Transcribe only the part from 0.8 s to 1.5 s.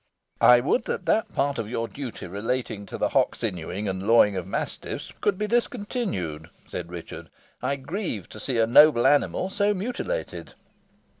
that that